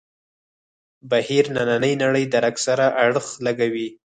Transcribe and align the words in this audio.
بهیر 1.09 1.45
نننۍ 1.55 1.93
نړۍ 2.03 2.25
درک 2.33 2.55
سره 2.65 2.85
اړخ 3.05 3.25
لګوي. 3.45 3.87